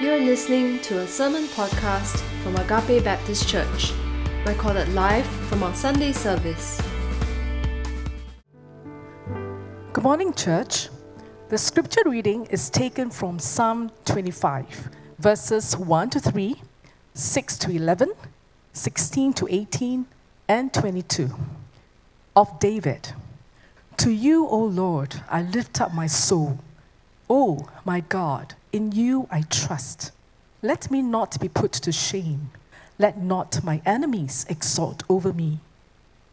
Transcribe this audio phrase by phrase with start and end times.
[0.00, 3.92] You're listening to a sermon podcast from Agape Baptist Church,
[4.44, 6.82] recorded live from our Sunday service.
[9.92, 10.88] Good morning, church.
[11.48, 16.56] The scripture reading is taken from Psalm 25, verses 1 to 3,
[17.14, 18.12] 6 to 11,
[18.72, 20.06] 16 to 18,
[20.48, 21.30] and 22.
[22.34, 23.12] Of David.
[23.98, 26.58] To you, O Lord, I lift up my soul.
[27.30, 30.10] O my God, in you I trust.
[30.60, 32.50] Let me not be put to shame.
[32.98, 35.60] Let not my enemies exult over me.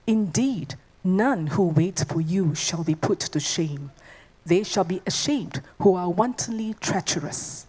[0.07, 3.91] Indeed, none who wait for you shall be put to shame.
[4.43, 7.67] They shall be ashamed who are wantonly treacherous.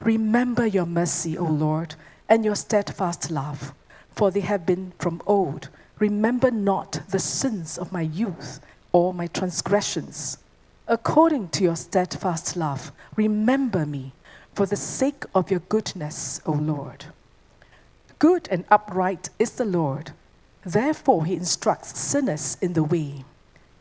[0.00, 1.94] Remember your mercy, O Lord,
[2.30, 3.74] and your steadfast love,
[4.10, 5.68] for they have been from old.
[5.98, 10.38] Remember not the sins of my youth or my transgressions.
[10.90, 14.12] According to your steadfast love, remember me
[14.54, 17.04] for the sake of your goodness, O Lord.
[18.18, 20.12] Good and upright is the Lord.
[20.64, 23.26] Therefore, he instructs sinners in the way.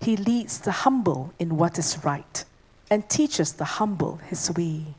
[0.02, 2.44] He leads the humble in what is right
[2.92, 4.94] and teaches the humble his way.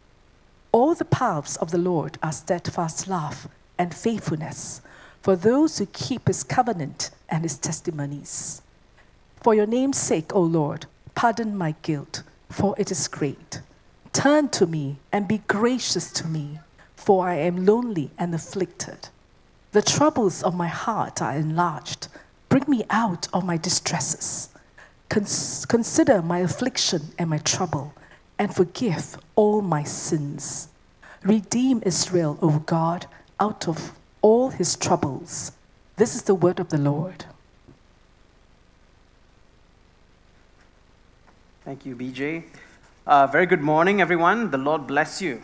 [0.72, 4.80] All the paths of the Lord are steadfast love and faithfulness
[5.20, 8.62] for those who keep his covenant and his testimonies.
[9.36, 10.86] For your name's sake, O Lord,
[11.18, 13.60] pardon my guilt, for it is great.
[14.12, 16.60] Turn to me and be gracious to me,
[16.94, 19.08] for I am lonely and afflicted.
[19.72, 22.06] The troubles of my heart are enlarged.
[22.48, 24.50] Bring me out of my distresses.
[25.08, 27.94] Cons- consider my affliction and my trouble,
[28.38, 30.68] and forgive all my sins.
[31.24, 33.06] Redeem Israel, O God,
[33.40, 33.90] out of
[34.22, 35.50] all his troubles.
[35.96, 37.24] This is the word of the Lord.
[41.68, 42.44] Thank you, BJ.
[43.06, 44.50] Uh, very good morning, everyone.
[44.50, 45.42] The Lord bless you.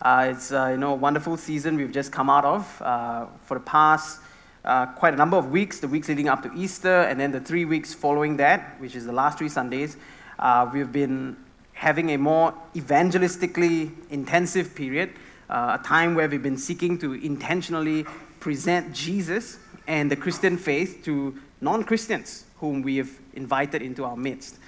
[0.00, 2.80] Uh, it's uh, you know a wonderful season we've just come out of.
[2.80, 4.22] Uh, for the past
[4.64, 7.40] uh, quite a number of weeks, the weeks leading up to Easter, and then the
[7.40, 9.98] three weeks following that, which is the last three Sundays,
[10.38, 11.36] uh, we've been
[11.74, 15.10] having a more evangelistically intensive period,
[15.50, 18.06] a time where we've been seeking to intentionally
[18.40, 24.58] present Jesus and the Christian faith to non-Christians whom we have invited into our midst.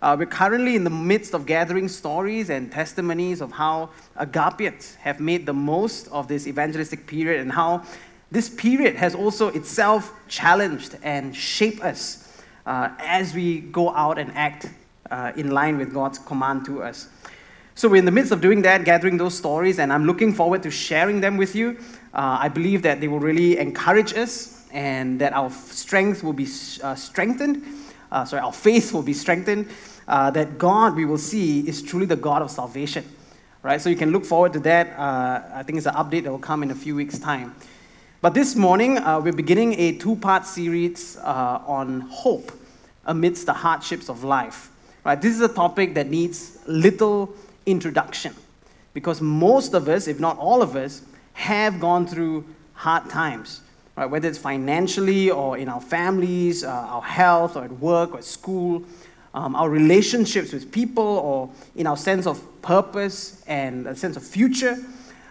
[0.00, 3.88] Uh, we're currently in the midst of gathering stories and testimonies of how
[4.18, 7.84] Agapians have made the most of this evangelistic period and how
[8.32, 14.32] this period has also itself challenged and shaped us uh, as we go out and
[14.34, 14.66] act
[15.10, 17.08] uh, in line with God's command to us.
[17.74, 20.62] So we're in the midst of doing that, gathering those stories, and I'm looking forward
[20.64, 21.78] to sharing them with you.
[22.12, 26.48] Uh, I believe that they will really encourage us and that our strength will be
[26.82, 27.64] uh, strengthened.
[28.12, 29.68] Uh, sorry, our faith will be strengthened.
[30.06, 33.04] Uh, that God we will see is truly the God of salvation,
[33.62, 33.80] right?
[33.80, 34.98] So you can look forward to that.
[34.98, 37.54] Uh, I think it's an update that will come in a few weeks' time.
[38.20, 42.52] But this morning uh, we're beginning a two-part series uh, on hope
[43.06, 44.70] amidst the hardships of life.
[45.04, 45.20] Right?
[45.20, 47.34] This is a topic that needs little
[47.64, 48.34] introduction
[48.92, 51.02] because most of us, if not all of us,
[51.32, 53.60] have gone through hard times
[53.96, 54.06] right?
[54.06, 58.24] whether it's financially or in our families, uh, our health, or at work or at
[58.24, 58.82] school,
[59.34, 64.22] um, our relationships with people, or in our sense of purpose and a sense of
[64.22, 64.76] future.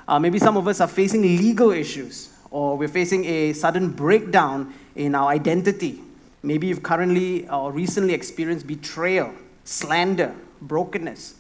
[0.08, 4.74] Uh, maybe some of us are facing legal issues, or we're facing a sudden breakdown
[4.96, 6.02] in our identity.
[6.44, 9.32] Maybe you've currently or recently experienced betrayal,
[9.64, 11.36] slander, brokenness.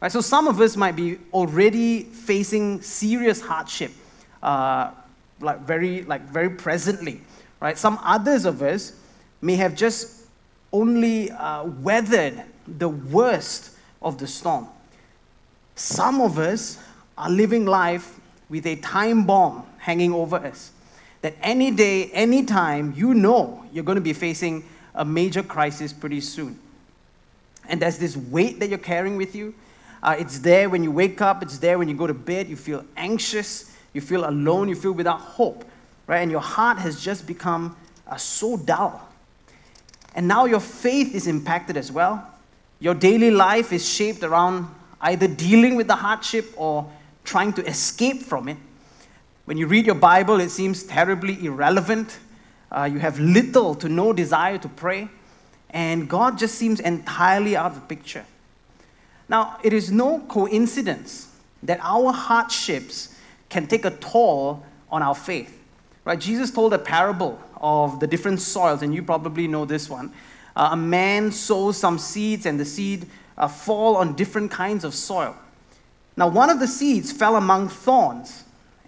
[0.00, 3.92] Right, so some of us might be already facing serious hardship,
[4.42, 4.90] uh,
[5.42, 7.20] like very like very presently
[7.62, 7.78] right?
[7.78, 8.92] Some others of us
[9.40, 10.26] may have just
[10.72, 14.66] only uh, weathered the worst of the storm.
[15.76, 16.78] Some of us
[17.16, 18.18] are living life
[18.50, 20.72] with a time bomb hanging over us
[21.22, 24.64] that any day any time you know you're going to be facing
[24.96, 26.58] a major crisis pretty soon.
[27.68, 29.54] And there's this weight that you're carrying with you.
[30.02, 32.56] Uh, it's there when you wake up it's there when you go to bed you
[32.56, 35.64] feel anxious you feel alone, you feel without hope,
[36.06, 36.20] right?
[36.20, 39.08] And your heart has just become uh, so dull.
[40.14, 42.26] And now your faith is impacted as well.
[42.80, 44.68] Your daily life is shaped around
[45.00, 46.90] either dealing with the hardship or
[47.24, 48.56] trying to escape from it.
[49.44, 52.18] When you read your Bible, it seems terribly irrelevant.
[52.70, 55.08] Uh, you have little to no desire to pray,
[55.70, 58.24] and God just seems entirely out of the picture.
[59.28, 61.28] Now, it is no coincidence
[61.62, 63.11] that our hardships
[63.52, 65.60] can take a toll on our faith.
[66.04, 66.18] Right?
[66.18, 70.12] Jesus told a parable of the different soils, and you probably know this one.
[70.56, 73.06] Uh, a man sows some seeds, and the seed
[73.36, 75.36] uh, fall on different kinds of soil.
[76.16, 78.44] Now, one of the seeds fell among thorns,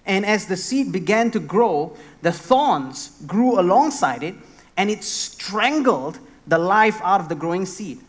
[0.07, 4.35] and as the seed began to grow, the thorns grew alongside it,
[4.77, 8.01] and it strangled the life out of the growing seed.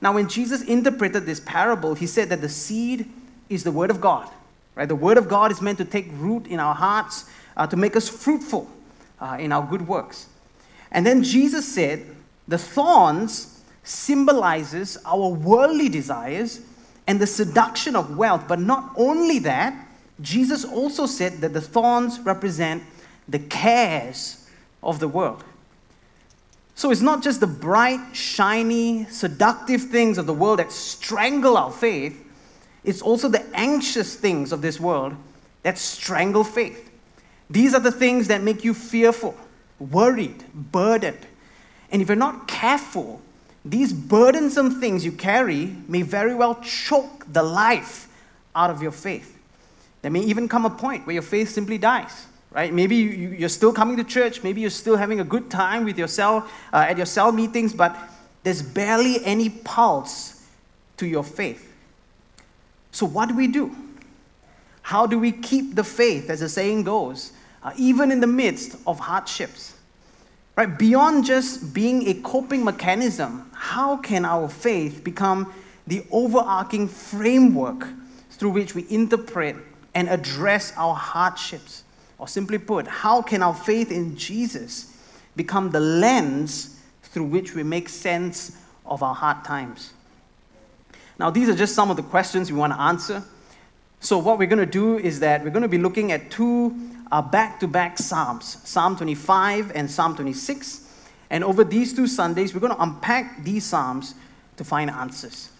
[0.00, 3.10] Now, when Jesus interpreted this parable, he said that the seed
[3.48, 4.30] is the Word of God.
[4.74, 4.88] Right?
[4.88, 7.24] The Word of God is meant to take root in our hearts,
[7.56, 8.70] uh, to make us fruitful
[9.20, 10.26] uh, in our good works.
[10.92, 12.04] And then Jesus said,
[12.48, 16.60] the thorns symbolizes our worldly desires
[17.06, 18.44] and the seduction of wealth.
[18.48, 19.74] But not only that,
[20.20, 22.82] Jesus also said that the thorns represent
[23.28, 24.48] the cares
[24.82, 25.44] of the world.
[26.74, 31.70] So it's not just the bright, shiny, seductive things of the world that strangle our
[31.70, 32.26] faith,
[32.84, 35.14] it's also the anxious things of this world
[35.62, 36.90] that strangle faith.
[37.48, 39.36] These are the things that make you fearful,
[39.78, 41.26] worried, burdened.
[41.90, 43.20] And if you're not careful,
[43.64, 48.08] these burdensome things you carry may very well choke the life
[48.54, 49.36] out of your faith.
[50.02, 52.72] There may even come a point where your faith simply dies, right?
[52.72, 55.98] Maybe you, are still coming to church, maybe you're still having a good time with
[55.98, 57.94] your cell, uh, at your cell meetings, but
[58.42, 60.46] there's barely any pulse
[60.96, 61.69] to your faith.
[62.92, 63.74] So, what do we do?
[64.82, 67.32] How do we keep the faith, as the saying goes,
[67.62, 69.74] uh, even in the midst of hardships?
[70.56, 70.78] Right?
[70.78, 75.52] Beyond just being a coping mechanism, how can our faith become
[75.86, 77.86] the overarching framework
[78.30, 79.56] through which we interpret
[79.94, 81.84] and address our hardships?
[82.18, 84.96] Or simply put, how can our faith in Jesus
[85.36, 89.94] become the lens through which we make sense of our hard times?
[91.20, 93.22] Now, these are just some of the questions we want to answer.
[94.00, 96.70] So, what we're going to do is that we're going to be looking at two
[97.30, 100.88] back to back Psalms, Psalm 25 and Psalm 26.
[101.28, 104.14] And over these two Sundays, we're going to unpack these Psalms
[104.56, 105.50] to find answers.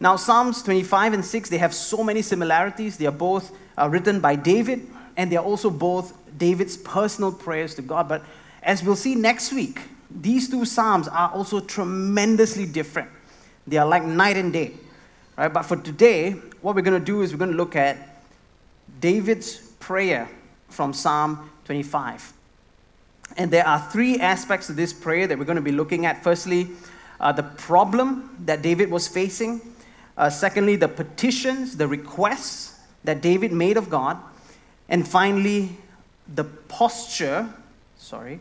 [0.00, 2.98] Now, Psalms 25 and 6, they have so many similarities.
[2.98, 4.86] They are both uh, written by David,
[5.16, 8.06] and they are also both David's personal prayers to God.
[8.06, 8.22] But
[8.62, 9.80] as we'll see next week,
[10.10, 13.08] these two Psalms are also tremendously different.
[13.68, 14.72] They are like night and day.
[15.36, 15.52] Right?
[15.52, 16.32] But for today,
[16.62, 18.22] what we're going to do is we're going to look at
[19.00, 20.28] David's prayer
[20.68, 22.32] from Psalm 25.
[23.36, 26.24] And there are three aspects to this prayer that we're going to be looking at.
[26.24, 26.68] Firstly,
[27.20, 29.60] uh, the problem that David was facing.
[30.16, 34.16] Uh, secondly, the petitions, the requests that David made of God.
[34.88, 35.76] And finally,
[36.34, 37.48] the posture,
[37.98, 38.40] sorry,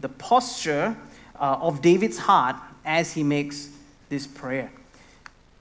[0.00, 0.96] the posture
[1.38, 3.70] uh, of David's heart as he makes
[4.08, 4.70] this prayer.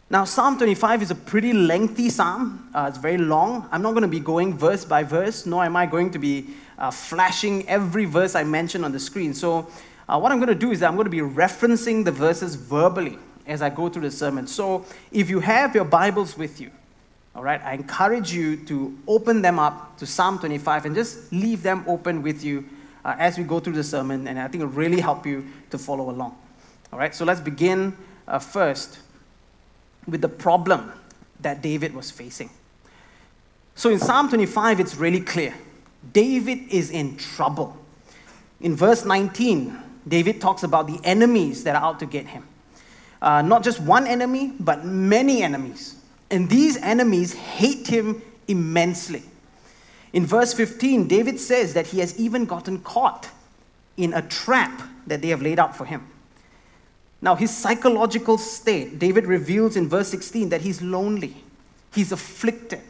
[0.09, 2.69] Now, Psalm 25 is a pretty lengthy psalm.
[2.75, 3.69] Uh, it's very long.
[3.71, 6.47] I'm not going to be going verse by verse, nor am I going to be
[6.77, 9.33] uh, flashing every verse I mention on the screen.
[9.33, 9.69] So,
[10.09, 13.17] uh, what I'm going to do is I'm going to be referencing the verses verbally
[13.47, 14.47] as I go through the sermon.
[14.47, 16.71] So, if you have your Bibles with you,
[17.33, 21.63] all right, I encourage you to open them up to Psalm 25 and just leave
[21.63, 22.65] them open with you
[23.05, 25.77] uh, as we go through the sermon, and I think it'll really help you to
[25.77, 26.35] follow along.
[26.91, 27.95] All right, so let's begin
[28.27, 28.99] uh, first
[30.07, 30.91] with the problem
[31.39, 32.49] that David was facing.
[33.75, 35.53] So in Psalm 25, it's really clear.
[36.13, 37.77] David is in trouble.
[38.59, 39.77] In verse 19,
[40.07, 42.47] David talks about the enemies that are out to get him.
[43.21, 45.95] Uh, not just one enemy, but many enemies.
[46.29, 49.23] And these enemies hate him immensely.
[50.13, 53.29] In verse 15, David says that he has even gotten caught
[53.95, 56.05] in a trap that they have laid out for him.
[57.21, 61.35] Now, his psychological state, David reveals in verse 16 that he's lonely,
[61.93, 62.81] he's afflicted.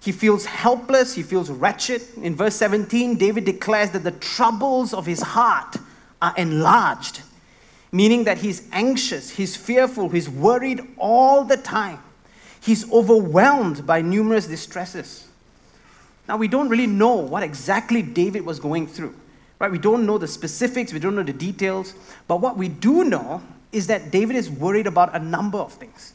[0.00, 2.02] He feels helpless, he feels wretched.
[2.20, 5.76] In verse 17, David declares that the troubles of his heart
[6.20, 7.22] are enlarged,
[7.92, 12.00] meaning that he's anxious, he's fearful, he's worried all the time.
[12.60, 15.28] He's overwhelmed by numerous distresses.
[16.28, 19.14] Now, we don't really know what exactly David was going through.
[19.62, 19.70] Right?
[19.70, 21.94] We don't know the specifics, we don't know the details,
[22.26, 23.40] but what we do know
[23.70, 26.14] is that David is worried about a number of things.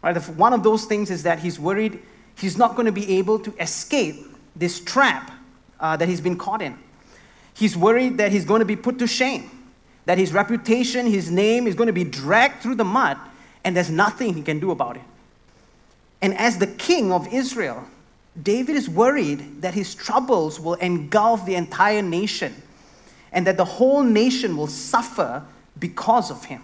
[0.00, 0.16] Right?
[0.28, 2.00] One of those things is that he's worried
[2.38, 4.24] he's not going to be able to escape
[4.54, 5.32] this trap
[5.80, 6.78] uh, that he's been caught in.
[7.54, 9.50] He's worried that he's going to be put to shame,
[10.04, 13.18] that his reputation, his name is going to be dragged through the mud,
[13.64, 15.02] and there's nothing he can do about it.
[16.22, 17.84] And as the king of Israel,
[18.40, 22.54] David is worried that his troubles will engulf the entire nation
[23.34, 25.42] and that the whole nation will suffer
[25.78, 26.62] because of him.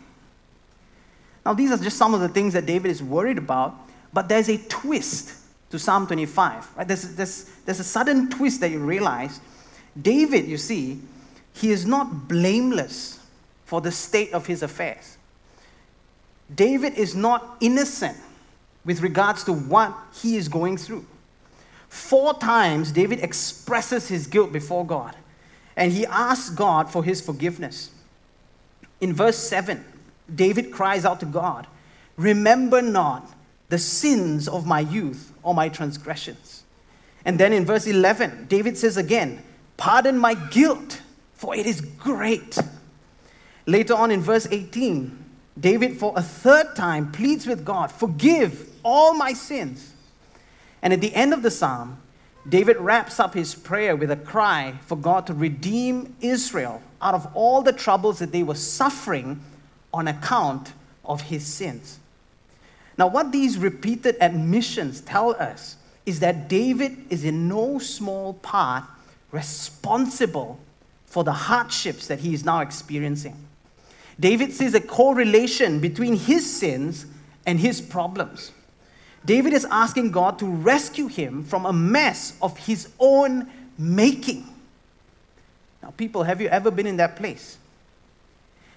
[1.44, 3.74] Now, these are just some of the things that David is worried about,
[4.12, 5.36] but there's a twist
[5.70, 6.76] to Psalm 25.
[6.76, 6.88] Right?
[6.88, 9.40] There's, there's, there's a sudden twist that you realize.
[10.00, 11.00] David, you see,
[11.54, 13.18] he is not blameless
[13.64, 15.16] for the state of his affairs.
[16.54, 18.16] David is not innocent
[18.84, 21.04] with regards to what he is going through.
[21.88, 25.16] Four times, David expresses his guilt before God
[25.80, 27.90] and he asks God for his forgiveness.
[29.00, 29.82] In verse 7,
[30.32, 31.66] David cries out to God,
[32.18, 33.26] Remember not
[33.70, 36.64] the sins of my youth or my transgressions.
[37.24, 39.42] And then in verse 11, David says again,
[39.78, 41.00] Pardon my guilt,
[41.32, 42.58] for it is great.
[43.64, 45.16] Later on in verse 18,
[45.58, 49.94] David, for a third time, pleads with God, Forgive all my sins.
[50.82, 52.02] And at the end of the psalm,
[52.48, 57.28] David wraps up his prayer with a cry for God to redeem Israel out of
[57.34, 59.40] all the troubles that they were suffering
[59.92, 60.72] on account
[61.04, 61.98] of his sins.
[62.96, 68.84] Now, what these repeated admissions tell us is that David is in no small part
[69.32, 70.58] responsible
[71.06, 73.36] for the hardships that he is now experiencing.
[74.18, 77.06] David sees a correlation between his sins
[77.46, 78.52] and his problems.
[79.24, 84.46] David is asking God to rescue him from a mess of his own making.
[85.82, 87.58] Now, people, have you ever been in that place?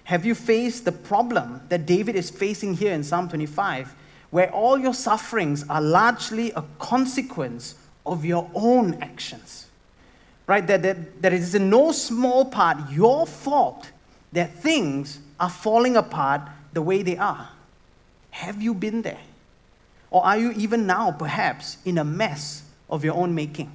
[0.04, 3.94] Have you faced the problem that David is facing here in Psalm 25,
[4.30, 9.66] where all your sufferings are largely a consequence of your own actions?
[10.46, 10.66] Right?
[10.66, 13.90] That, that, that it is in no small part your fault
[14.32, 16.42] that things are falling apart
[16.74, 17.48] the way they are.
[18.30, 19.20] Have you been there?
[20.14, 23.68] Or are you even now, perhaps, in a mess of your own making?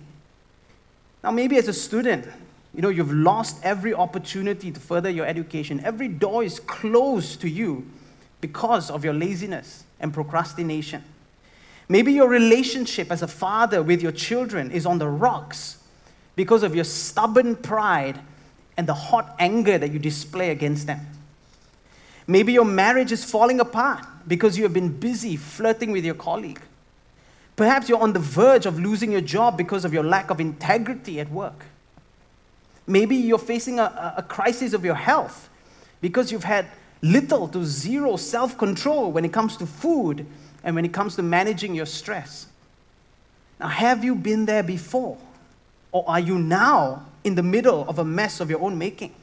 [1.21, 2.25] Now, maybe as a student,
[2.73, 5.81] you know, you've lost every opportunity to further your education.
[5.83, 7.85] Every door is closed to you
[8.39, 11.03] because of your laziness and procrastination.
[11.89, 15.83] Maybe your relationship as a father with your children is on the rocks
[16.37, 18.17] because of your stubborn pride
[18.77, 21.05] and the hot anger that you display against them.
[22.29, 26.61] Maybe your marriage is falling apart because you have been busy flirting with your colleague.
[27.55, 31.19] Perhaps you're on the verge of losing your job because of your lack of integrity
[31.19, 31.65] at work.
[32.85, 35.49] Maybe you're facing a, a crisis of your health
[36.01, 36.67] because you've had
[37.01, 40.23] little to zero self control when it comes to food
[40.63, 42.45] and when it comes to managing your stress.
[43.59, 45.17] Now, have you been there before?
[45.91, 49.15] Or are you now in the middle of a mess of your own making?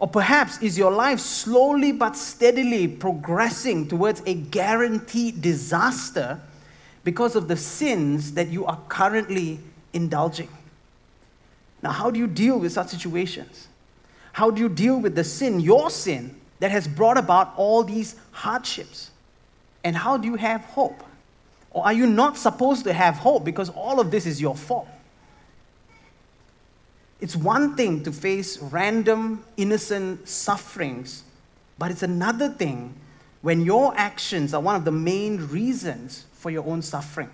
[0.00, 6.40] Or perhaps is your life slowly but steadily progressing towards a guaranteed disaster
[7.04, 9.60] because of the sins that you are currently
[9.92, 10.48] indulging?
[11.82, 13.68] Now, how do you deal with such situations?
[14.32, 18.16] How do you deal with the sin, your sin, that has brought about all these
[18.30, 19.10] hardships?
[19.84, 21.02] And how do you have hope?
[21.72, 24.88] Or are you not supposed to have hope because all of this is your fault?
[27.20, 31.24] It's one thing to face random, innocent sufferings,
[31.78, 32.94] but it's another thing
[33.42, 37.30] when your actions are one of the main reasons for your own suffering.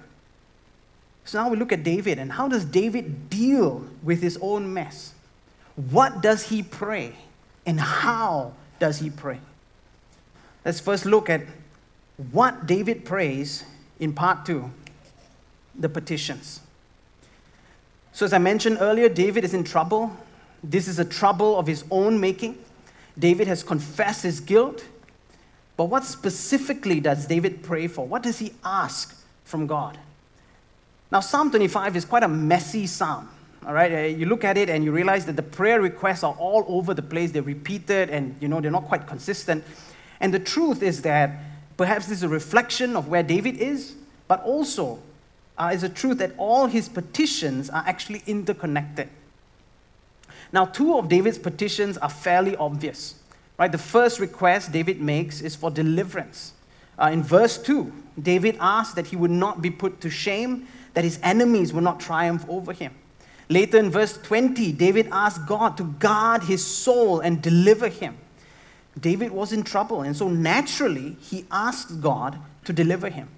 [1.25, 5.13] So now we look at David, and how does David deal with his own mess?
[5.75, 7.15] What does he pray?
[7.65, 9.41] And how does he pray?
[10.65, 11.43] Let's first look at
[12.33, 13.65] what David prays
[13.99, 14.71] in part two
[15.79, 16.61] the petitions.
[18.17, 20.11] So, as I mentioned earlier, David is in trouble.
[20.65, 22.57] This is a trouble of his own making.
[23.19, 24.87] David has confessed his guilt.
[25.77, 28.07] But what specifically does David pray for?
[28.07, 29.99] What does he ask from God?
[31.13, 33.29] Now, Psalm 25 is quite a messy psalm.
[33.67, 36.35] All right, uh, you look at it and you realize that the prayer requests are
[36.39, 37.33] all over the place.
[37.33, 39.63] They're repeated and you know they're not quite consistent.
[40.21, 41.33] And the truth is that
[41.77, 43.95] perhaps this is a reflection of where David is,
[44.27, 45.01] but also
[45.59, 49.09] uh, is a truth that all his petitions are actually interconnected.
[50.53, 53.17] Now, two of David's petitions are fairly obvious.
[53.59, 53.73] Right?
[53.73, 56.53] The first request David makes is for deliverance.
[56.99, 61.05] Uh, in verse 2, David asks that he would not be put to shame, that
[61.05, 62.95] his enemies would not triumph over him.
[63.49, 68.17] Later in verse 20, David asked God to guard his soul and deliver him.
[68.99, 73.29] David was in trouble, and so naturally, he asked God to deliver him.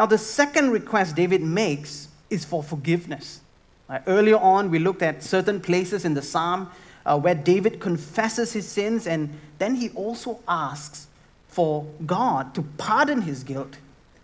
[0.00, 3.42] Now, the second request David makes is for forgiveness.
[3.86, 6.70] Uh, earlier on, we looked at certain places in the psalm
[7.04, 9.28] uh, where David confesses his sins, and
[9.58, 11.06] then he also asks
[11.48, 13.76] for God to pardon his guilt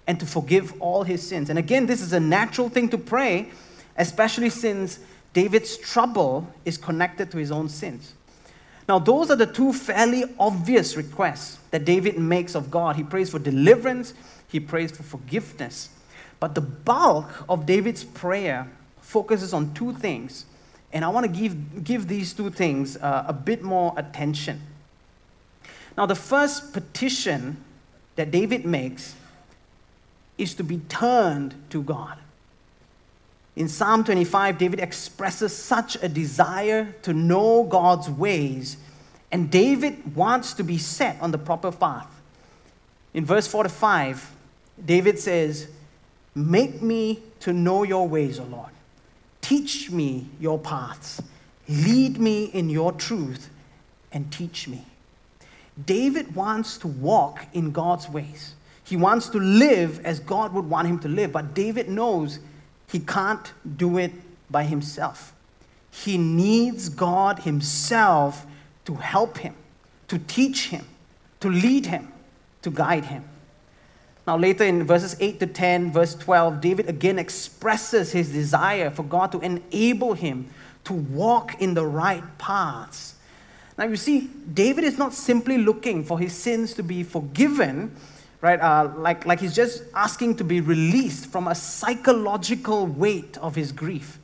[0.07, 1.51] and to forgive all his sins.
[1.51, 3.51] And again, this is a natural thing to pray,
[3.99, 4.99] especially since
[5.35, 8.15] David's trouble is connected to his own sins.
[8.89, 12.97] Now, those are the two fairly obvious requests that David makes of God.
[12.97, 14.15] He prays for deliverance
[14.57, 15.91] he prays for forgiveness.
[16.41, 18.71] But the bulk of David's prayer
[19.01, 20.47] focuses on two things.
[20.93, 24.63] And I want to give, give these two things uh, a bit more attention.
[25.97, 27.63] Now, the first petition
[28.17, 29.15] that David makes
[30.39, 32.19] is to be turned to God.
[33.57, 38.77] In Psalm 25, David expresses such a desire to know God's ways,
[39.33, 42.09] and David wants to be set on the proper path.
[43.15, 44.36] In verse 4 to 5,
[44.85, 45.69] David says,
[46.35, 48.71] Make me to know your ways, O Lord.
[49.41, 51.23] Teach me your paths.
[51.69, 53.49] Lead me in your truth
[54.13, 54.85] and teach me.
[55.85, 58.55] David wants to walk in God's ways.
[58.85, 62.39] He wants to live as God would want him to live, but David knows
[62.89, 64.13] he can't do it
[64.51, 65.33] by himself.
[66.05, 68.47] He needs God Himself
[68.85, 69.55] to help him,
[70.09, 70.85] to teach him,
[71.41, 72.13] to lead him,
[72.63, 73.25] to guide him.
[74.27, 79.05] Now, later in verses 8 to 10, verse 12, David again expresses his desire for
[79.05, 80.49] God to enable him
[80.85, 83.15] to walk in the right paths.
[83.79, 87.95] Now, you see, David is not simply looking for his sins to be forgiven,
[88.41, 88.59] right?
[88.59, 93.71] Uh, like, like he's just asking to be released from a psychological weight of his
[93.71, 94.19] grief.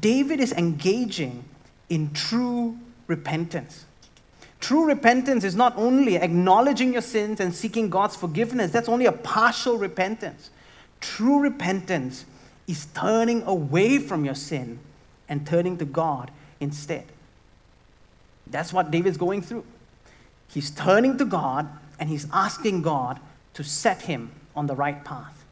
[0.00, 1.44] David is engaging
[1.88, 3.84] in true repentance.
[4.64, 9.12] True repentance is not only acknowledging your sins and seeking God's forgiveness, that's only a
[9.12, 10.48] partial repentance.
[11.02, 12.24] True repentance
[12.66, 14.78] is turning away from your sin
[15.28, 16.30] and turning to God
[16.60, 17.04] instead.
[18.46, 19.66] That's what David's going through.
[20.48, 21.68] He's turning to God
[22.00, 23.20] and he's asking God
[23.52, 25.44] to set him on the right path.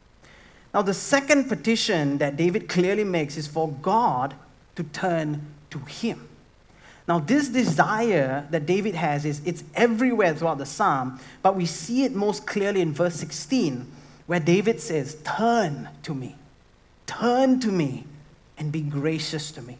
[0.73, 4.33] Now, the second petition that David clearly makes is for God
[4.75, 6.29] to turn to him.
[7.07, 12.05] Now, this desire that David has is it's everywhere throughout the psalm, but we see
[12.05, 13.91] it most clearly in verse 16,
[14.25, 16.35] where David says, Turn to me,
[17.05, 18.05] turn to me,
[18.57, 19.77] and be gracious to me.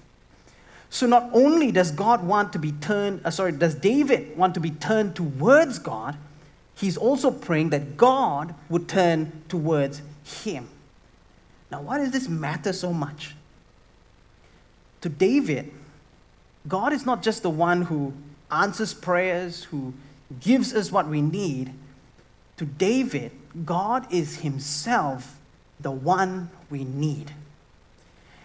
[0.89, 4.59] So not only does God want to be turned, uh, sorry, does David want to
[4.59, 6.17] be turned towards God,
[6.75, 10.67] he's also praying that God would turn towards him.
[11.71, 13.33] Now, why does this matter so much?
[15.01, 15.71] To David,
[16.67, 18.13] God is not just the one who
[18.51, 19.93] answers prayers, who
[20.39, 21.73] gives us what we need.
[22.57, 23.31] To David,
[23.65, 25.39] God is himself
[25.79, 27.31] the one we need.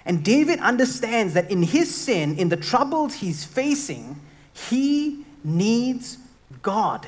[0.04, 4.18] And David understands that in his sin, in the troubles he's facing,
[4.52, 6.18] he needs
[6.62, 7.06] God.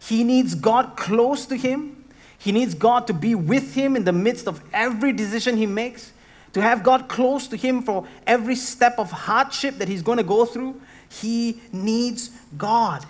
[0.00, 2.04] He needs God close to him.
[2.36, 6.12] He needs God to be with him in the midst of every decision he makes
[6.54, 10.24] to have God close to him for every step of hardship that he's going to
[10.24, 13.04] go through, he needs God.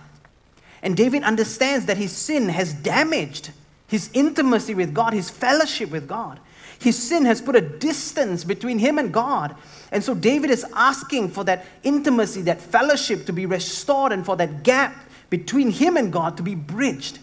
[0.82, 3.50] And David understands that his sin has damaged
[3.86, 6.40] his intimacy with God, his fellowship with God.
[6.78, 9.54] His sin has put a distance between him and God.
[9.92, 14.36] And so David is asking for that intimacy, that fellowship to be restored, and for
[14.36, 14.94] that gap
[15.30, 17.18] between him and God to be bridged.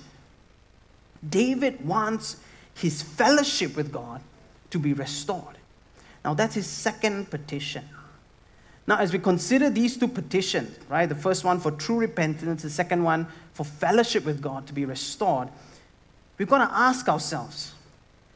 [1.28, 2.38] David wants
[2.76, 4.22] his fellowship with God
[4.70, 5.58] to be restored.
[6.24, 7.88] Now, that's his second petition.
[8.88, 12.70] Now, as we consider these two petitions, right, the first one for true repentance, the
[12.70, 15.50] second one for fellowship with God to be restored,
[16.38, 17.74] we've got to ask ourselves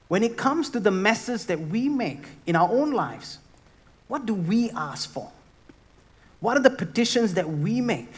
[0.08, 3.40] when it comes to the messes that we make in our own lives,
[4.08, 5.32] what do we ask for?
[6.40, 8.12] What are the petitions that we make?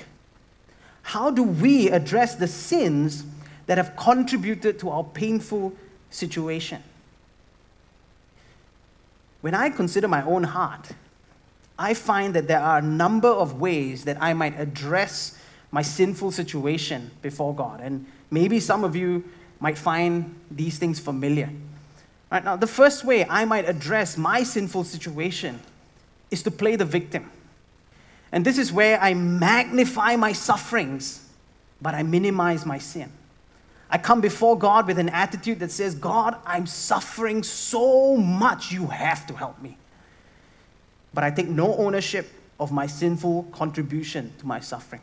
[1.02, 3.24] How do we address the sins
[3.68, 5.74] that have contributed to our painful
[6.10, 6.84] situation?
[9.48, 10.90] When I consider my own heart,
[11.80, 15.40] I find that there are a number of ways that I might address
[15.72, 17.80] my sinful situation before God.
[17.80, 19.24] And maybe some of you
[19.62, 21.50] might find these things familiar.
[22.30, 25.62] Right now, the first way I might address my sinful situation
[26.30, 27.32] is to play the victim.
[28.34, 31.26] And this is where I magnify my sufferings,
[31.82, 33.10] but I minimize my sin.
[33.89, 38.88] I come before God with an attitude that says, God, I'm suffering so much, you
[38.88, 39.78] have to help me.
[41.13, 42.28] But I take no ownership
[42.60, 45.02] of my sinful contribution to my suffering.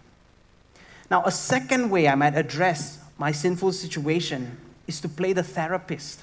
[1.10, 6.22] Now, a second way I might address my sinful situation is to play the therapist.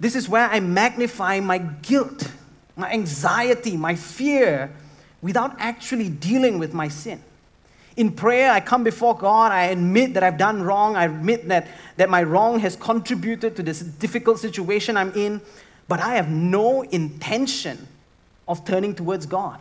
[0.00, 2.30] This is where I magnify my guilt,
[2.76, 4.72] my anxiety, my fear,
[5.22, 7.22] without actually dealing with my sin.
[7.96, 9.52] In prayer, I come before God.
[9.52, 10.96] I admit that I've done wrong.
[10.96, 15.40] I admit that, that my wrong has contributed to this difficult situation I'm in.
[15.88, 17.88] But I have no intention
[18.46, 19.60] of turning towards God.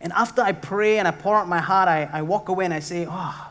[0.00, 2.74] And after I pray and I pour out my heart, I, I walk away and
[2.74, 3.50] I say, Oh,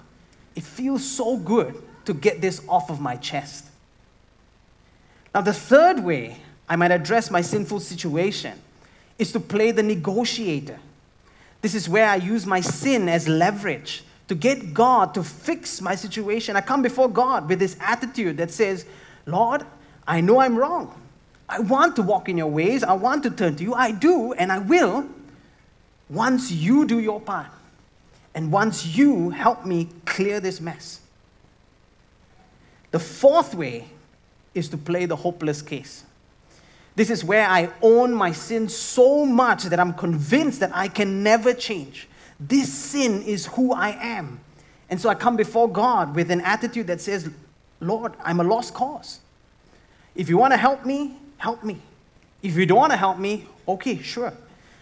[0.56, 3.66] it feels so good to get this off of my chest.
[5.34, 6.38] Now, the third way
[6.68, 8.60] I might address my sinful situation
[9.18, 10.80] is to play the negotiator.
[11.62, 15.96] This is where I use my sin as leverage to get God to fix my
[15.96, 16.56] situation.
[16.56, 18.86] I come before God with this attitude that says,
[19.26, 19.66] Lord,
[20.08, 21.00] I know I'm wrong.
[21.48, 22.84] I want to walk in your ways.
[22.84, 23.74] I want to turn to you.
[23.74, 25.08] I do, and I will
[26.10, 27.48] once you do your part.
[28.34, 31.02] And once you help me clear this mess.
[32.92, 33.90] The fourth way
[34.54, 36.06] is to play the hopeless case.
[37.02, 41.24] This is where I own my sin so much that I'm convinced that I can
[41.24, 42.08] never change.
[42.40, 44.40] This sin is who I am.
[44.88, 47.28] And so I come before God with an attitude that says,
[47.80, 49.20] Lord, I'm a lost cause.
[50.14, 51.82] If you want to help me, help me.
[52.44, 54.34] If you don't want to help me, okay, sure.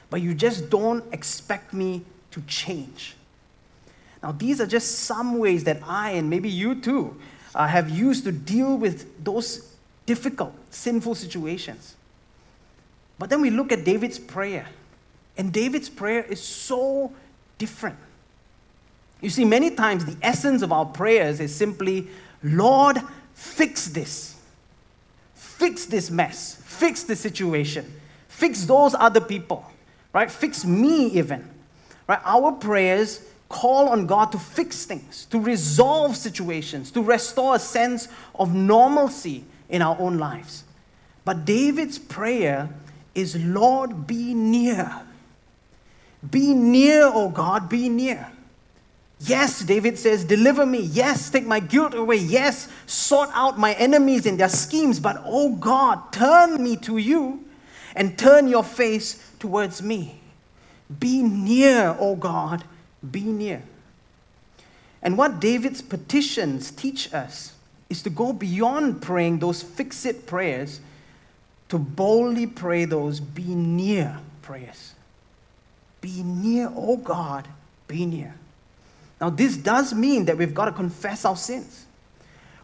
[0.10, 2.02] But you just don't expect me
[2.32, 3.16] to change.
[4.22, 7.16] Now, these are just some ways that I, and maybe you too,
[7.56, 9.74] uh, have used to deal with those
[10.06, 11.96] difficult, sinful situations.
[13.20, 14.66] But then we look at David's prayer,
[15.38, 17.12] and David's prayer is so
[17.58, 17.98] different.
[19.22, 22.08] You see, many times the essence of our prayers is simply,
[22.42, 22.98] Lord,
[23.34, 24.36] fix this.
[25.36, 26.62] Fix this mess.
[26.64, 27.94] Fix the situation.
[28.30, 29.66] Fix those other people.
[30.14, 30.32] Right?
[30.32, 31.48] Fix me even.
[32.08, 32.22] Right?
[32.24, 38.08] Our prayers call on God to fix things, to resolve situations, to restore a sense
[38.36, 40.64] of normalcy in our own lives.
[41.26, 42.70] But David's prayer
[43.16, 45.02] is, Lord, be near.
[46.30, 48.28] Be near, O God, be near.
[49.22, 50.80] Yes, David says, deliver me.
[50.80, 52.18] Yes, take my guilt away.
[52.18, 55.00] Yes, sort out my enemies and their schemes.
[55.00, 57.44] But, oh God, turn me to you
[57.96, 60.20] and turn your face towards me.
[61.00, 62.64] Be near, O God,
[63.12, 63.62] be near.
[65.02, 67.54] And what David's petitions teach us
[67.90, 70.82] is to go beyond praying those fix it prayers
[71.70, 74.96] to boldly pray those be near prayers.
[76.02, 77.48] Be near, oh God,
[77.88, 78.34] be near.
[79.22, 81.86] Now, this does mean that we've got to confess our sins.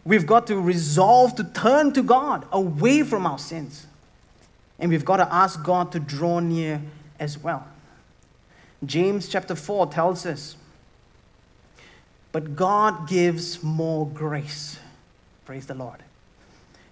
[0.04, 3.86] We've got to resolve to turn to God away from our sins.
[4.78, 6.80] And we've got to ask God to draw near
[7.18, 7.66] as well.
[8.84, 10.56] James chapter 4 tells us,
[12.32, 14.78] But God gives more grace.
[15.44, 16.02] Praise the Lord.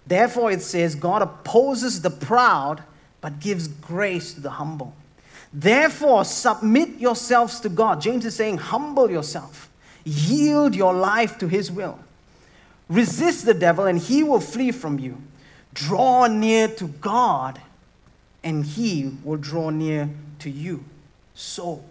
[0.06, 2.82] Therefore, it says, God opposes the proud,
[3.20, 4.94] but gives grace to the humble.
[5.52, 8.00] Therefore, submit yourselves to God.
[8.00, 9.70] James is saying, humble yourself,
[10.04, 11.98] yield your life to his will.
[12.88, 15.16] Resist the devil, and he will flee from you.
[15.72, 17.60] Draw near to God,
[18.42, 20.84] and he will draw near to you.
[21.34, 21.82] So,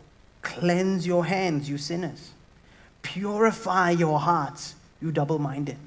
[0.41, 2.31] cleanse your hands, you sinners.
[3.01, 5.77] Purify your hearts, you double minded.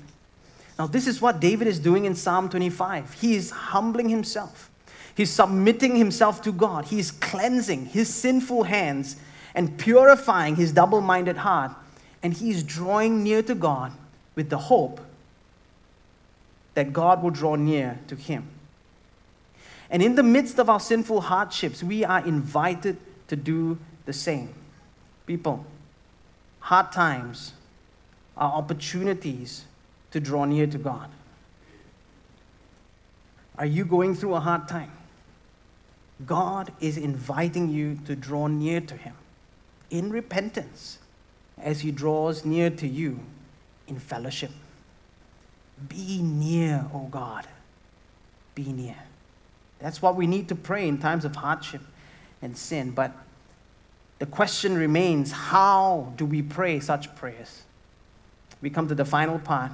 [0.79, 3.15] Now, this is what David is doing in Psalm 25.
[3.15, 4.71] He is humbling himself,
[5.15, 9.17] he's submitting himself to God, he's cleansing his sinful hands
[9.55, 11.73] and purifying his double minded heart,
[12.23, 13.93] and he's drawing near to God
[14.35, 15.01] with the hope
[16.75, 18.47] that God will draw near to him.
[19.89, 24.55] And in the midst of our sinful hardships, we are invited to do the same.
[25.25, 25.65] People,
[26.61, 27.55] hard times
[28.37, 29.65] are opportunities
[30.11, 31.11] to draw near to God.
[33.59, 34.93] Are you going through a hard time?
[36.25, 39.15] God is inviting you to draw near to Him
[39.91, 40.99] in repentance
[41.59, 43.21] as He draws near to you
[43.87, 44.51] in fellowship.
[45.89, 47.47] Be near, O oh God.
[48.55, 48.97] Be near.
[49.79, 51.83] That's what we need to pray in times of hardship
[52.41, 52.93] and sin.
[52.93, 53.13] But
[54.19, 57.63] the question remains how do we pray such prayers?
[58.63, 59.73] We come to the final part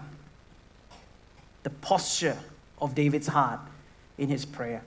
[1.63, 2.37] the posture
[2.81, 3.61] of David's heart
[4.19, 4.83] in his prayer.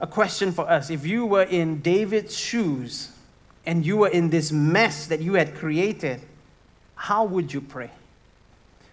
[0.00, 3.12] A question for us if you were in David's shoes
[3.66, 6.20] and you were in this mess that you had created,
[6.94, 7.90] how would you pray?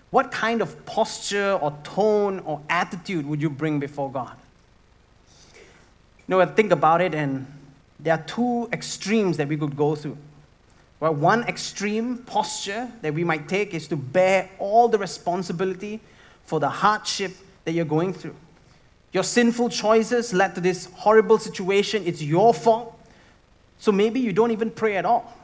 [0.09, 4.35] What kind of posture or tone or attitude would you bring before God?
[5.53, 7.45] You know, think about it, and
[7.99, 10.17] there are two extremes that we could go through.
[10.99, 15.99] Well, one extreme posture that we might take is to bear all the responsibility
[16.45, 17.33] for the hardship
[17.65, 18.36] that you're going through.
[19.12, 22.03] Your sinful choices led to this horrible situation.
[22.05, 22.99] It's your fault.
[23.77, 25.38] So maybe you don't even pray at all.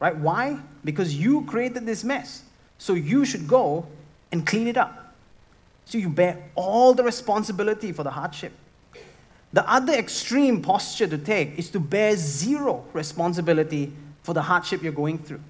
[0.00, 0.16] Right?
[0.16, 0.58] Why?
[0.84, 2.42] Because you created this mess.
[2.78, 3.86] So you should go
[4.32, 5.14] and clean it up.
[5.84, 8.52] So you bear all the responsibility for the hardship.
[9.52, 13.92] The other extreme posture to take is to bear zero responsibility
[14.28, 15.40] for the hardship you're going through.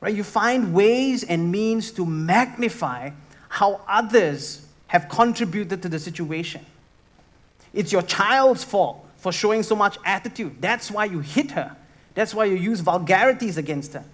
[0.00, 0.14] Right?
[0.14, 3.10] You find ways and means to magnify
[3.50, 6.64] how others have contributed to the situation.
[7.74, 10.56] It's your child's fault for showing so much attitude.
[10.58, 11.76] That's why you hit her.
[12.14, 14.04] That's why you use vulgarities against her.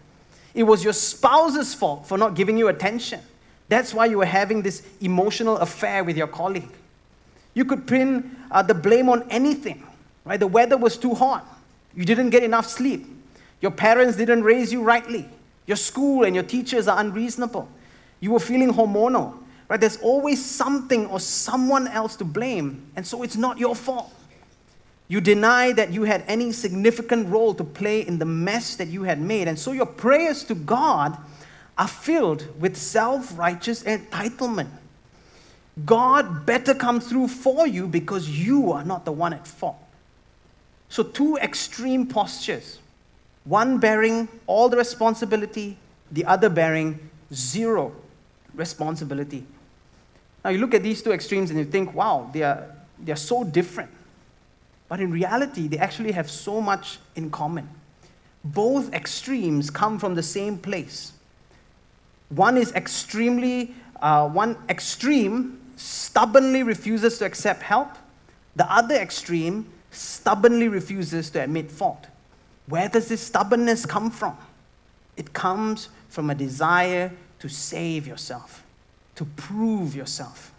[0.54, 3.20] It was your spouse's fault for not giving you attention.
[3.68, 6.74] That's why you were having this emotional affair with your colleague.
[7.54, 9.86] You could pin uh, the blame on anything,
[10.24, 10.40] right?
[10.40, 11.46] The weather was too hot.
[11.94, 13.06] You didn't get enough sleep.
[13.60, 15.28] Your parents didn't raise you rightly.
[15.66, 17.68] Your school and your teachers are unreasonable.
[18.20, 19.34] You were feeling hormonal,
[19.68, 19.80] right?
[19.80, 24.12] There's always something or someone else to blame, and so it's not your fault.
[25.08, 29.02] You deny that you had any significant role to play in the mess that you
[29.02, 31.16] had made, and so your prayers to God
[31.76, 34.70] are filled with self righteous entitlement.
[35.84, 39.76] God better come through for you because you are not the one at fault.
[40.88, 42.78] So, two extreme postures
[43.44, 45.76] one bearing all the responsibility,
[46.10, 46.98] the other bearing
[47.32, 47.92] zero
[48.54, 49.44] responsibility.
[50.44, 53.16] Now, you look at these two extremes and you think, wow, they are, they are
[53.16, 53.90] so different.
[54.88, 57.68] But in reality, they actually have so much in common.
[58.44, 61.12] Both extremes come from the same place.
[62.28, 67.88] One is extremely, uh, one extreme stubbornly refuses to accept help,
[68.56, 72.06] the other extreme stubbornly refuses to admit fault.
[72.66, 74.36] Where does this stubbornness come from?
[75.16, 78.64] It comes from a desire to save yourself,
[79.16, 80.52] to prove yourself.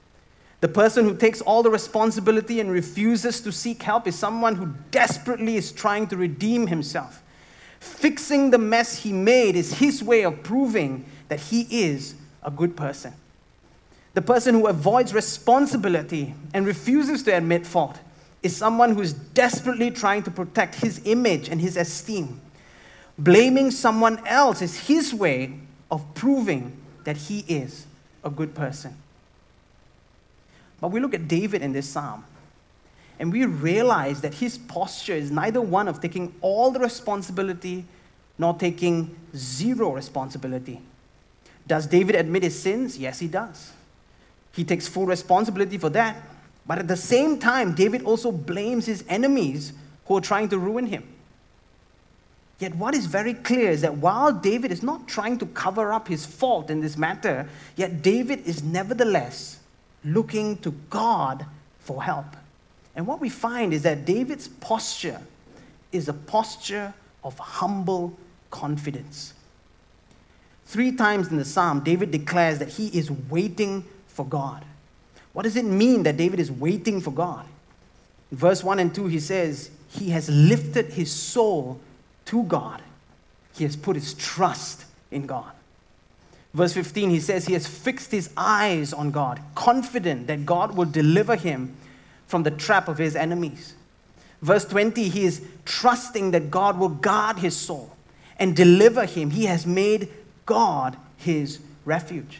[0.61, 4.73] The person who takes all the responsibility and refuses to seek help is someone who
[4.91, 7.21] desperately is trying to redeem himself.
[7.79, 12.75] Fixing the mess he made is his way of proving that he is a good
[12.75, 13.13] person.
[14.13, 17.99] The person who avoids responsibility and refuses to admit fault
[18.45, 22.39] is someone who is desperately trying to protect his image and his esteem.
[23.17, 25.57] Blaming someone else is his way
[25.89, 27.87] of proving that he is
[28.23, 28.95] a good person.
[30.79, 32.23] But we look at David in this psalm
[33.17, 37.83] and we realize that his posture is neither one of taking all the responsibility
[38.37, 40.81] nor taking zero responsibility.
[41.65, 42.95] Does David admit his sins?
[42.95, 43.71] Yes, he does.
[44.51, 46.34] He takes full responsibility for that.
[46.67, 49.73] But at the same time, David also blames his enemies
[50.05, 51.03] who are trying to ruin him.
[52.57, 56.07] Yet, what is very clear is that while David is not trying to cover up
[56.07, 59.59] his fault in this matter, yet David is nevertheless
[60.05, 61.45] looking to God
[61.79, 62.37] for help.
[62.95, 65.19] And what we find is that David's posture
[65.91, 68.17] is a posture of humble
[68.51, 69.33] confidence.
[70.65, 74.63] Three times in the psalm, David declares that he is waiting for God.
[75.35, 77.45] What does it mean that David is waiting for God?
[78.31, 81.81] In verse 1 and 2, he says, He has lifted his soul
[82.27, 82.81] to God,
[83.53, 85.51] he has put his trust in God.
[86.53, 90.85] Verse 15, he says, He has fixed his eyes on God, confident that God will
[90.85, 91.75] deliver him
[92.27, 93.73] from the trap of his enemies.
[94.41, 97.91] Verse 20, he is trusting that God will guard his soul
[98.39, 99.31] and deliver him.
[99.31, 100.07] He has made
[100.45, 102.39] God his refuge.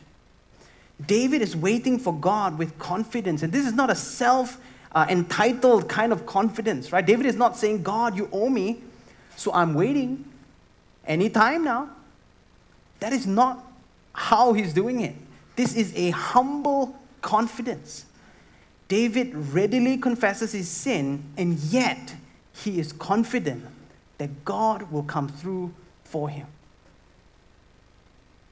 [1.06, 3.44] David is waiting for God with confidence.
[3.44, 4.60] And this is not a self
[4.94, 7.06] uh, entitled kind of confidence, right?
[7.06, 8.82] David is not saying, God, you owe me,
[9.36, 10.24] so I'm waiting
[11.06, 11.90] anytime now.
[13.02, 13.64] That is not
[14.14, 15.16] how he's doing it.
[15.58, 18.06] This is a humble confidence.
[18.88, 22.16] David readily confesses his sin, and yet
[22.54, 23.66] he is confident
[24.18, 26.48] that God will come through for him.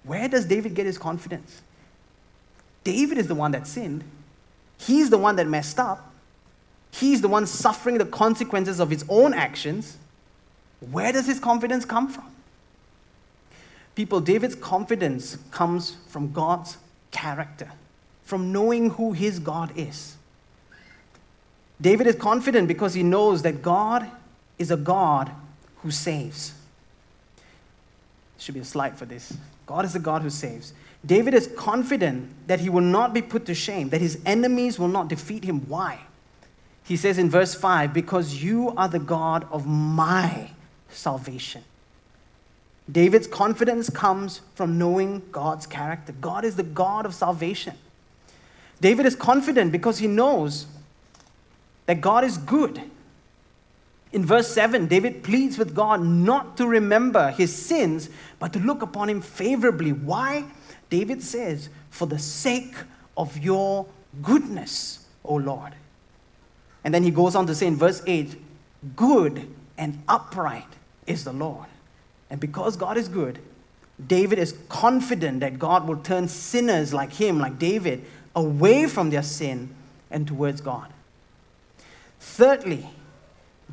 [0.04, 1.62] Where does David get his confidence?
[2.84, 4.04] David is the one that sinned.
[4.78, 6.12] He's the one that messed up.
[6.91, 9.98] He's the one suffering the consequences of his own actions.
[10.91, 12.26] Where does his confidence come from?
[13.96, 16.78] People, David's confidence comes from God's
[17.12, 17.72] character,
[18.24, 20.17] from knowing who his God is.
[21.80, 24.10] David is confident because he knows that God
[24.58, 25.32] is a God
[25.78, 26.54] who saves.
[27.38, 29.36] There should be a slide for this.
[29.65, 30.74] God is a God who saves.
[31.06, 34.88] David is confident that he will not be put to shame, that his enemies will
[34.88, 35.68] not defeat him.
[35.68, 36.00] Why?
[36.84, 40.52] He says in verse 5 Because you are the God of my
[40.89, 41.63] salvation.
[42.92, 46.13] David's confidence comes from knowing God's character.
[46.20, 47.76] God is the God of salvation.
[48.82, 50.68] David is confident because he knows
[51.86, 52.82] that God is good.
[54.12, 58.82] In verse 7, David pleads with God not to remember his sins, but to look
[58.82, 59.92] upon him favorably.
[59.92, 60.44] Why?
[60.94, 62.76] David says, For the sake
[63.18, 63.88] of your
[64.22, 65.74] goodness, O Lord.
[66.84, 68.40] And then he goes on to say in verse 8,
[68.96, 70.68] Good and upright
[71.08, 71.66] is the Lord.
[72.30, 73.40] And because God is good,
[74.06, 79.24] David is confident that God will turn sinners like him, like David, away from their
[79.24, 79.74] sin
[80.12, 80.94] and towards God.
[82.20, 82.88] Thirdly,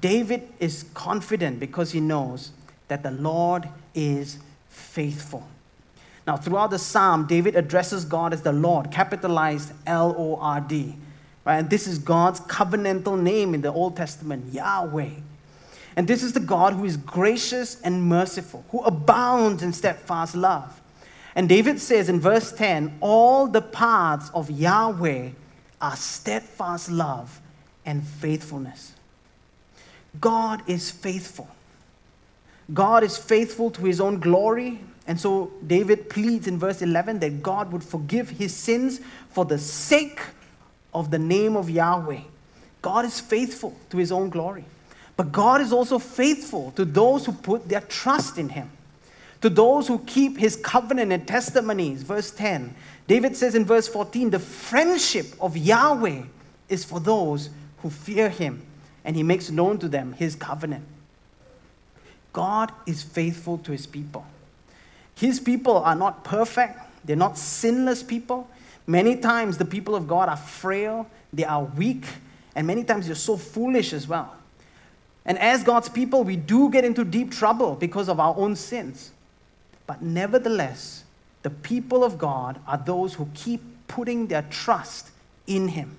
[0.01, 2.53] David is confident because he knows
[2.89, 4.39] that the Lord is
[4.71, 5.47] faithful.
[6.31, 10.95] Now, throughout the psalm, David addresses God as the Lord, capitalized L O R D.
[11.45, 11.57] Right?
[11.57, 15.11] And this is God's covenantal name in the Old Testament, Yahweh.
[15.97, 20.81] And this is the God who is gracious and merciful, who abounds in steadfast love.
[21.35, 25.31] And David says in verse 10 all the paths of Yahweh
[25.81, 27.41] are steadfast love
[27.85, 28.93] and faithfulness.
[30.21, 31.49] God is faithful.
[32.73, 34.79] God is faithful to his own glory.
[35.11, 39.59] And so David pleads in verse 11 that God would forgive his sins for the
[39.59, 40.21] sake
[40.95, 42.21] of the name of Yahweh.
[42.81, 44.65] God is faithful to his own glory.
[45.17, 48.71] But God is also faithful to those who put their trust in him,
[49.41, 52.05] to those who keep his covenant and testimonies.
[52.05, 52.73] Verse 10.
[53.09, 56.23] David says in verse 14, the friendship of Yahweh
[56.69, 58.63] is for those who fear him,
[59.05, 60.85] and he makes known to them his covenant.
[62.33, 64.25] God is faithful to his people.
[65.21, 68.49] His people are not perfect, they're not sinless people.
[68.87, 72.07] Many times the people of God are frail, they are weak,
[72.57, 74.35] and many times they're so foolish as well.
[75.27, 79.11] And as God's people, we do get into deep trouble because of our own sins.
[79.87, 81.05] But nevertheless,
[81.43, 85.11] the people of God are those who keep putting their trust
[85.47, 85.99] in Him,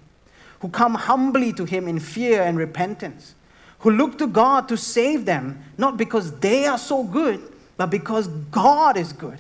[0.62, 3.36] who come humbly to Him in fear and repentance,
[3.82, 7.51] who look to God to save them, not because they are so good,
[7.82, 9.40] but because God is good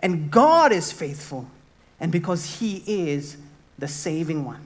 [0.00, 1.46] and God is faithful
[2.00, 3.36] and because He is
[3.78, 4.60] the saving one.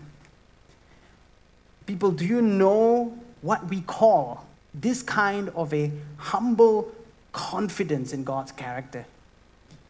[1.85, 6.91] People, do you know what we call this kind of a humble
[7.33, 9.05] confidence in God's character?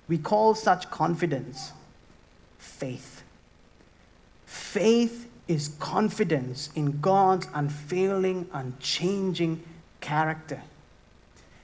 [0.08, 1.70] We call such confidence
[2.58, 3.22] faith.
[4.46, 9.62] Faith is confidence in God's unfailing, unchanging
[10.00, 10.60] character.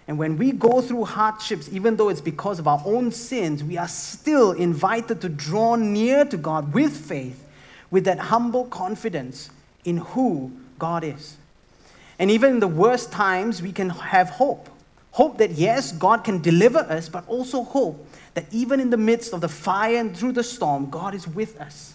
[0.09, 3.77] And when we go through hardships, even though it's because of our own sins, we
[3.77, 7.45] are still invited to draw near to God with faith,
[7.91, 9.51] with that humble confidence
[9.85, 11.37] in who God is.
[12.19, 14.71] And even in the worst times, we can have hope.
[15.11, 19.35] Hope that, yes, God can deliver us, but also hope that even in the midst
[19.35, 21.93] of the fire and through the storm, God is with us.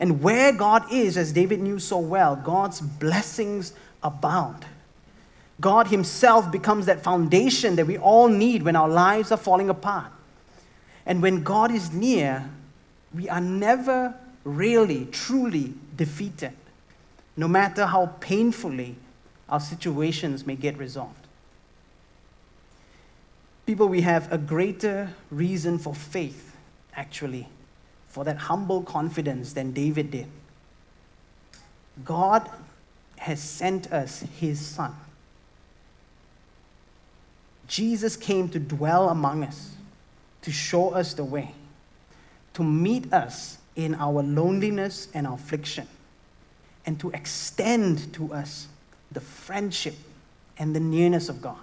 [0.00, 4.66] And where God is, as David knew so well, God's blessings abound.
[5.60, 10.12] God Himself becomes that foundation that we all need when our lives are falling apart.
[11.06, 12.50] And when God is near,
[13.14, 14.14] we are never
[14.44, 16.52] really, truly defeated,
[17.36, 18.96] no matter how painfully
[19.48, 21.26] our situations may get resolved.
[23.64, 26.54] People, we have a greater reason for faith,
[26.94, 27.48] actually,
[28.08, 30.26] for that humble confidence than David did.
[32.04, 32.48] God
[33.18, 34.94] has sent us His Son.
[37.66, 39.74] Jesus came to dwell among us,
[40.42, 41.52] to show us the way,
[42.54, 45.86] to meet us in our loneliness and affliction,
[46.84, 48.68] and to extend to us
[49.12, 49.94] the friendship
[50.58, 51.58] and the nearness of God.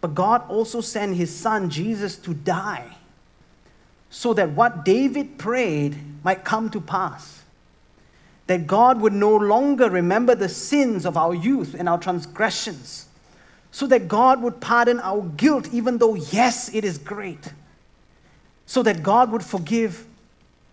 [0.00, 2.96] But God also sent his son Jesus to die
[4.10, 7.42] so that what David prayed might come to pass.
[8.46, 13.05] That God would no longer remember the sins of our youth and our transgressions
[13.76, 17.52] so that God would pardon our guilt, even though, yes, it is great,
[18.64, 20.06] so that God would forgive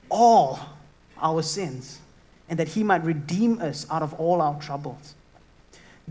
[0.09, 0.57] all
[1.21, 1.99] our sins
[2.47, 5.15] and that He might redeem us out of all our troubles.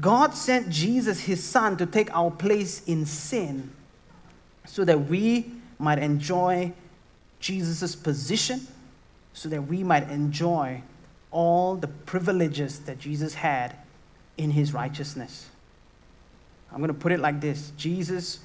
[0.02, 3.70] God sent Jesus, His Son, to take our place in sin
[4.66, 6.74] so that we might enjoy
[7.40, 8.66] Jesus' position,
[9.32, 10.82] so that we might enjoy
[11.30, 13.76] all the privileges that Jesus had
[14.36, 15.46] in His righteousness.
[16.72, 18.40] I'm going to put it like this Jesus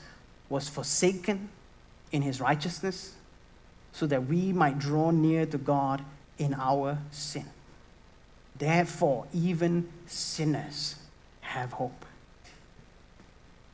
[0.50, 1.50] was forsaken
[2.12, 3.16] in his righteousness
[3.92, 6.04] so that we might draw near to God
[6.38, 7.46] in our sin.
[8.58, 10.96] Therefore, even sinners
[11.42, 12.06] have hope.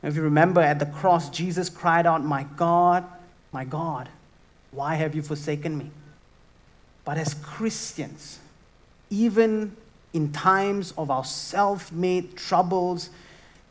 [0.02, 3.04] If you remember at the cross, Jesus cried out, My God,
[3.52, 4.08] my God,
[4.70, 5.90] why have you forsaken me?
[7.04, 8.38] But as Christians,
[9.10, 9.74] even
[10.12, 13.10] in times of our self made troubles,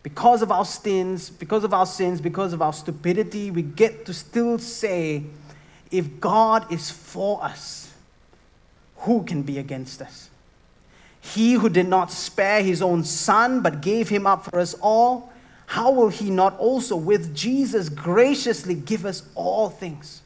[0.04, 4.14] because of our sins, because of our sins, because of our stupidity, we get to
[4.14, 5.24] still say,
[5.90, 7.94] if God is for us,
[8.98, 10.30] who can be against us?
[11.22, 15.32] He who did not spare his own son, but gave him up for us all,
[15.68, 20.22] how will he not also with Jesus graciously give us all things?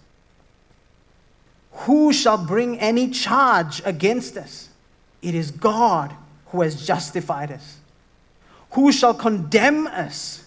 [1.71, 4.69] Who shall bring any charge against us?
[5.21, 6.13] It is God
[6.47, 7.77] who has justified us.
[8.71, 10.43] Who shall condemn us?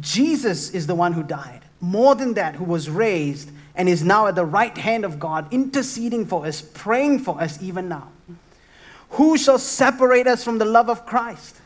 [0.00, 1.62] Jesus is the one who died.
[1.80, 5.52] More than that, who was raised and is now at the right hand of God,
[5.52, 8.08] interceding for us, praying for us even now.
[9.10, 11.60] Who shall separate us from the love of Christ?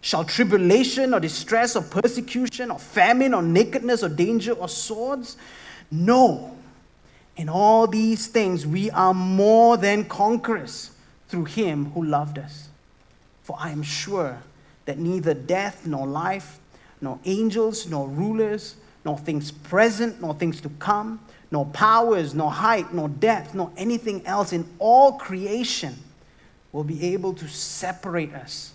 [0.00, 5.36] Shall tribulation or distress or persecution or famine or nakedness or danger or swords?
[5.90, 6.56] No.
[7.36, 10.90] In all these things, we are more than conquerors
[11.28, 12.68] through him who loved us.
[13.42, 14.38] For I am sure
[14.84, 16.58] that neither death nor life,
[17.00, 21.20] nor angels, nor rulers, nor things present, nor things to come,
[21.50, 25.94] nor powers, nor height, nor depth, nor anything else in all creation
[26.72, 28.72] will be able to separate us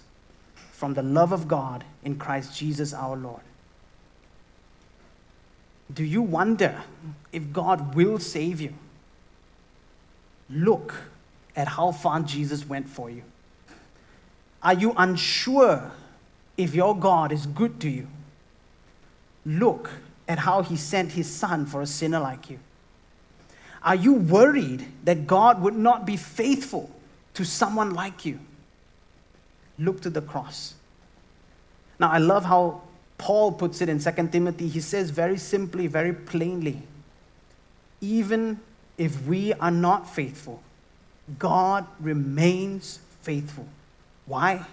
[0.71, 3.41] from the love of God in Christ Jesus our Lord.
[5.93, 6.83] Do you wonder
[7.31, 8.73] if God will save you?
[10.49, 10.93] Look
[11.55, 13.23] at how far Jesus went for you.
[14.65, 15.91] Are you unsure
[16.57, 18.07] if your God is good to you?
[19.45, 19.91] Look
[20.27, 22.57] at how he sent his son for a sinner like you.
[23.83, 26.89] Are you worried that God would not be faithful
[27.35, 28.39] to someone like you?
[29.77, 30.73] Look to the cross.
[31.99, 32.81] Now, I love how
[33.19, 34.67] Paul puts it in 2 Timothy.
[34.67, 36.81] He says very simply, very plainly,
[38.01, 38.59] even
[38.97, 40.63] if we are not faithful,
[41.37, 43.67] God remains faithful.
[44.25, 44.65] Why?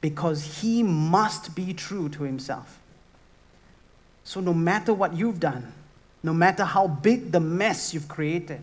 [0.00, 2.78] Because he must be true to himself.
[4.24, 5.72] So, no matter what you've done,
[6.22, 8.60] no matter how big the mess you've created,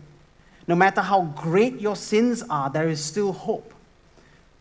[0.66, 3.72] no matter how great your sins are, there is still hope.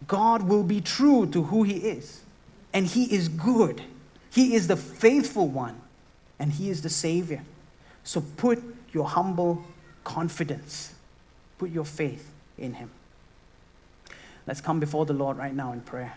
[0.07, 2.21] God will be true to who he is,
[2.73, 3.81] and he is good.
[4.31, 5.79] He is the faithful one,
[6.39, 7.43] and he is the Savior.
[8.03, 9.63] So, put your humble
[10.03, 10.93] confidence,
[11.57, 12.89] put your faith in him.
[14.45, 16.15] Let's come before the Lord right now in prayer.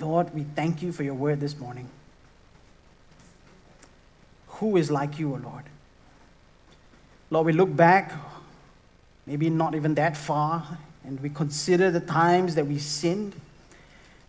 [0.00, 1.88] Lord, we thank you for your word this morning.
[4.48, 5.64] Who is like you, O Lord?
[7.30, 8.12] Lord, we look back,
[9.26, 13.34] maybe not even that far, and we consider the times that we sinned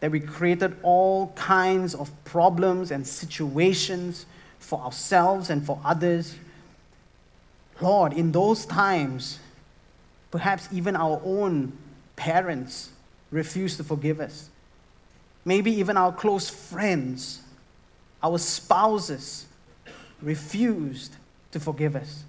[0.03, 4.25] that we created all kinds of problems and situations
[4.59, 6.35] for ourselves and for others.
[7.79, 9.39] Lord, in those times,
[10.29, 11.71] perhaps even our own
[12.17, 12.89] parents
[13.31, 14.49] refused to forgive us.
[15.45, 17.41] Maybe even our close friends,
[18.21, 19.45] our spouses
[20.21, 21.15] refused
[21.53, 22.25] to forgive us.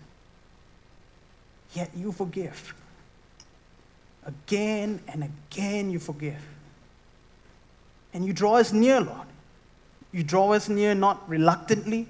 [1.72, 2.72] Yet you forgive.
[4.24, 6.53] Again and again you forgive.
[8.14, 9.26] And you draw us near, Lord.
[10.12, 12.06] You draw us near not reluctantly,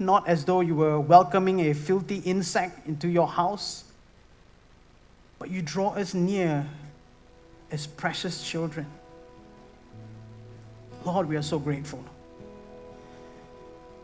[0.00, 3.84] not as though you were welcoming a filthy insect into your house,
[5.38, 6.66] but you draw us near
[7.70, 8.86] as precious children.
[11.04, 12.04] Lord, we are so grateful.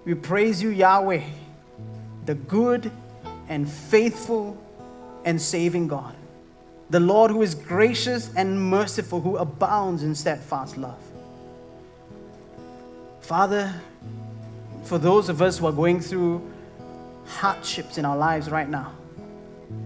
[0.04, 1.22] We praise you, Yahweh,
[2.26, 2.92] the good
[3.48, 4.56] and faithful
[5.24, 6.14] and saving God
[6.90, 11.00] the Lord who is gracious and merciful, who abounds in steadfast love.
[13.20, 13.72] Father,
[14.84, 16.46] for those of us who are going through
[17.26, 18.92] hardships in our lives right now,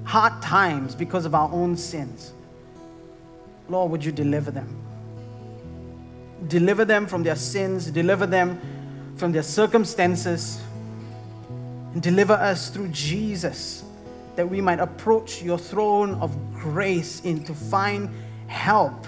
[0.04, 2.32] hard times because of our own sins,
[3.68, 4.74] Lord, would you deliver them?
[6.48, 8.60] Deliver them from their sins, deliver them
[9.16, 10.60] from their circumstances,
[11.92, 13.84] and deliver us through Jesus
[14.38, 18.08] that we might approach your throne of grace in to find
[18.46, 19.04] help,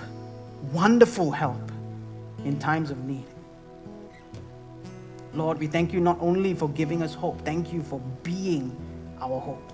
[0.73, 1.71] wonderful help
[2.45, 3.25] in times of need.
[5.33, 8.77] Lord, we thank you not only for giving us hope, thank you for being
[9.21, 9.73] our hope.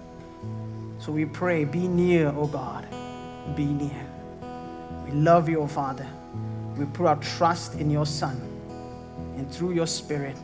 [0.98, 2.86] So we pray, be near, O oh God,
[3.56, 4.06] be near.
[5.06, 6.06] We love you, O oh Father.
[6.76, 8.38] We put our trust in your Son.
[9.38, 10.36] And through your Spirit,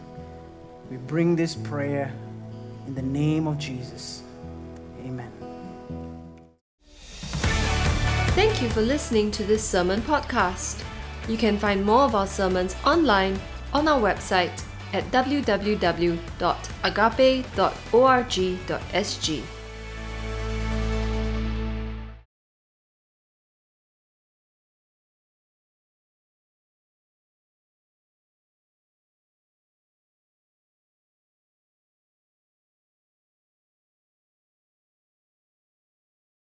[0.90, 2.10] we bring this prayer
[2.86, 4.21] in the name of Jesus.
[5.04, 5.32] Amen.
[8.34, 10.82] Thank you for listening to this sermon podcast.
[11.28, 13.38] You can find more of our sermons online
[13.72, 16.02] on our website at www.agape.org.sg.